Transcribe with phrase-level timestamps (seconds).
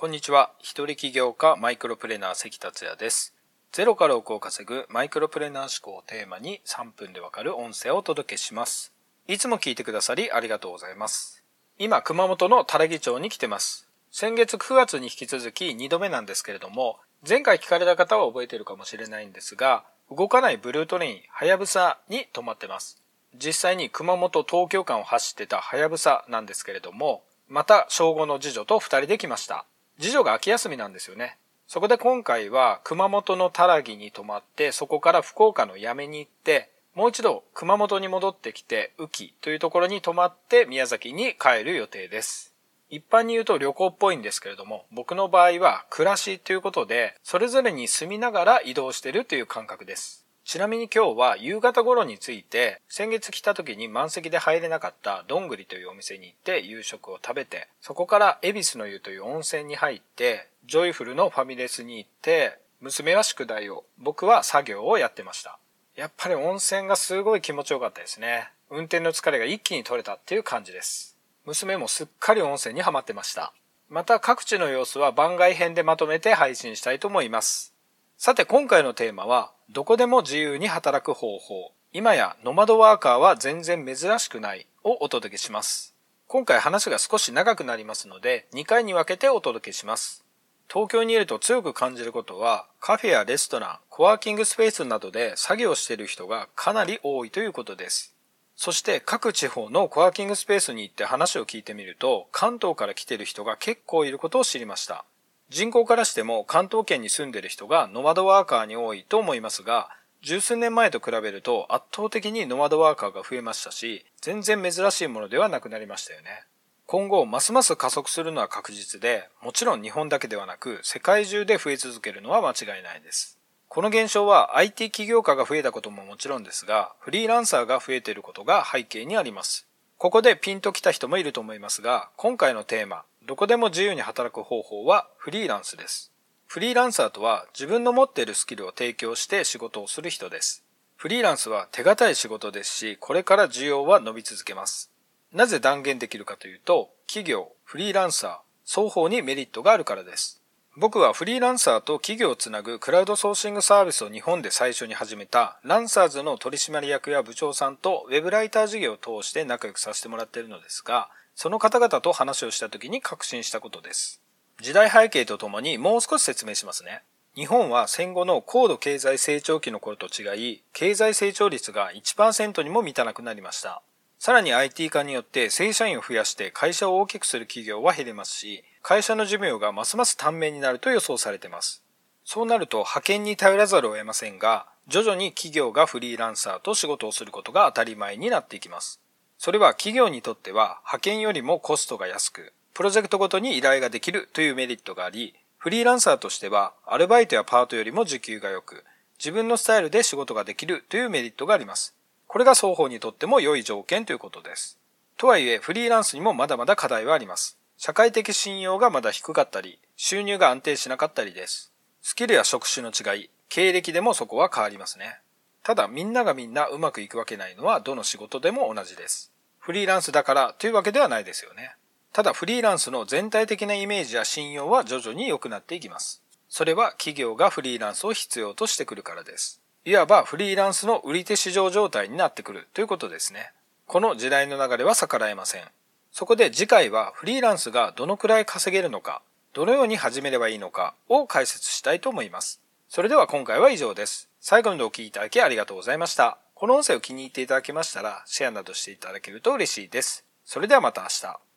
[0.00, 0.52] こんにちは。
[0.60, 3.34] 一人起業家マイクロプレーナー関達也です。
[3.72, 8.92] ゼロから億を稼ぐマイクロプレーナー思考をテーマに3分でわかる音声をお届けします。
[9.26, 11.42] いつも聞いてくださりありがとうございます。
[11.80, 13.88] 今、熊本の多良木町に来てます。
[14.12, 19.82] 先月9月に引き続き2度目なんですけれども、前回聞かれた方は覚えているかもしれないんですが、
[20.16, 23.02] 動かないブルートレイン、はやぶさに止まってます。
[23.34, 29.64] 実際に熊本東京間を走ってたはやぶさなんですけれども、また小5の次女と2人で来ました。
[30.00, 31.38] 次女が秋休みなんですよね。
[31.66, 42.54] そこで今回は熊本のたらぎに泊まって、そこから福岡の八女に行って、もう一度熊本に戻ってきて、宇城というところに泊まって宮崎に帰る予定です。
[42.90, 50.24] 一般に言うと旅行っぽいんですけれども、僕の場合は暮らしということで、それぞれに住みながら移動してるという感覚です。
[50.48, 65.58] ちなみに今日は夕方頃について、先月来た時に満席で入れなかったどんぐりというお店に行って夕食を食べて、そこから恵比寿の湯という温泉に入って、ジョイフルのファミレスに行って、娘は宿題を、僕は作業をやってました。
[65.96, 68.48] やっぱり温泉がすごい気持ちよかったですね。
[68.70, 71.14] 運転の疲れが一気に取れたっていう感じです。
[71.44, 73.52] 娘もすっかり温泉にはまってました。
[73.90, 77.74] また各地の様子は番外編でまとめて配信したいと思います。
[78.16, 81.72] さて今回のテーマは、どこでも自由に働く方法。
[81.92, 85.94] 今やノマドワーカーは全然珍しくないをお届けします。
[86.26, 90.24] 今回話が少し長くなりますので、2回に分けてお届けします。
[90.72, 98.14] 東京にいると強く感じることは、カフェやレストラン、コワーキングスペースなどで作業している人がかなり多いということです。
[98.56, 105.04] そして各地方のコワーキングスペースに行って話を聞いてみると、関東から来ている人が結構いることを知りました。
[105.50, 109.88] 人口からしても関東圏に住んでる人がノマドワーカーに多いと思いますが、
[110.20, 116.44] 十数年前と比べると圧倒的にノマドワーカーが増えましたし、全然珍しいものではなくなりましたよね。
[116.86, 123.38] 今後、ますます加速するのは確実で、もちろん日本だけではなく、世界中で増え続けるのは間違いないです。
[123.68, 129.66] この現象は IT 起業家が増えたことももちろんですが、フリーランサーが増えていることが背景にあります。
[129.98, 136.10] ここでピンときた人もいると思いますが、今回のテーマ、どこでも自由に働く方法はフリーランスです。
[136.46, 140.64] フリーランサーとは自分の持っているスキルを提供して仕事をする人です。
[140.96, 144.90] フリーランスは手堅い仕事ですし、これから需要は伸び続けます。
[145.34, 150.40] なぜ断言できるかというと、企業、フリーランサー、双方にメリットがあるからです。
[150.78, 161.10] 僕はフリーランサーと企業をつなぐクラウドソーシングサービスを日本で最初に始めたランサーズの取締役や部長さんとウェブライター事業を通して仲良くさせてもらっているのですが、
[161.40, 164.20] その方々と話をした時に確信したことです。
[164.60, 167.04] 時代背景とともにもう少し説明しますね。
[167.36, 173.82] 日本は戦後の高度経済成長期の頃と違い、経済成長率が1%にも満たなくなりました。
[174.18, 181.84] さらに IT 化によって正社員を増やして会社を大きくする企業は減りますし、会社の寿命がますます短命になると予想されています。
[182.24, 189.00] そうなると派遣に頼らざるを得ませんが、徐々に企業がフリーランサーと仕事をすることが当たり前になっていきます。
[189.38, 198.84] それは企業にとっては派遣よりもコストが安く、プロジェクトごとに依頼ができるというメリットがあり、フリーランサーとしてはアルバイトやパートよりも時給が良く、
[199.18, 201.94] 自分のスタイルで仕事ができるというメリットがあります。
[202.26, 204.78] これが双方にとっても良い条件ということです。
[205.16, 207.58] とはいえ、フリーランスにもまだまだ課題はあります。
[207.76, 211.72] 社会的信用がまだ低かったり、収入が安定しなかったりです。
[212.02, 215.20] スキルや職種の違い、経歴でもそこは変わりますね。
[215.62, 219.32] ただ、みんながみんなうまくいくわけないのはどの仕事でも同じです。
[219.58, 221.76] フリーランスだからというわけではないですよね。
[222.12, 226.22] ただ、フリーランスの全体的なイメージや信用は徐々に良くなっていきます。
[226.48, 229.60] それは企業がフリーランスを必要としてくるからです。
[229.84, 233.52] いわばフリーランスの売り手市場状態になってくるということですね。
[233.86, 235.64] この時代の流れは逆らえません。
[236.12, 242.60] そこで次回はフリーランスがどのくらい稼げるのか、どのように始めればいいのかを解説したいと思います。
[242.88, 244.27] それでは今回は以上です。
[244.40, 246.38] 最後までお聴きいただきありがとうございました。
[246.54, 250.24] この音声を気に入っていただけましたら、シェアなどしていただけると嬉しいです。
[250.44, 251.47] それではまた明日。